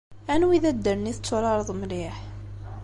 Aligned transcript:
Anwi 0.33 0.53
i 0.57 0.63
d 0.63 0.65
addalen 0.71 1.09
i 1.11 1.13
tetturareḍ 1.15 1.69
mliḥ? 1.75 2.15